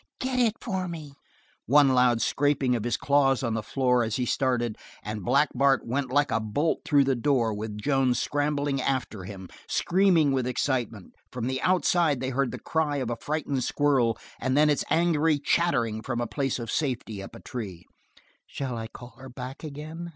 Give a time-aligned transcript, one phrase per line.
[0.19, 1.13] Get it for me!"
[1.67, 5.85] One loud scraping of his claws on the floor as he started, and Black Bart
[5.85, 11.13] went like a bolt through the door with Joan scrambling after him, screaming with excitement;
[11.31, 15.37] from the outside, they heard the cry of a frightened squirrel, and then its angry
[15.37, 17.85] chattering from a place of safety up a tree.
[18.47, 20.09] "Shall I call her back again?"